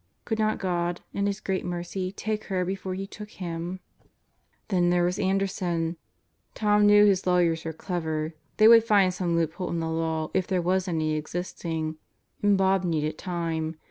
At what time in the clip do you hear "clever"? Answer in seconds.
7.71-8.33